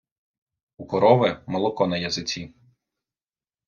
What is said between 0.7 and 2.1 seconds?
У корови молоко на